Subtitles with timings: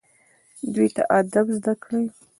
[0.73, 2.05] دوی ته ادب زده کړئ